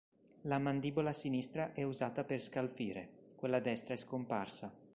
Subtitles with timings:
[0.45, 4.73] La mandibola sinistra è usata per scalfire, quella destra è scomparsa.